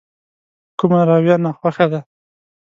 کومه 0.79 0.99
رويه 1.09 1.35
ناخوښه 1.43 1.85
ده. 1.91 2.01